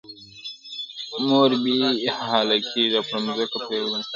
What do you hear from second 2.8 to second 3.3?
او پر